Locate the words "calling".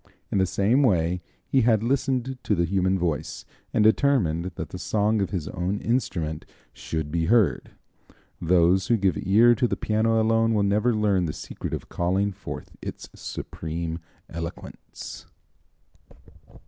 11.87-12.31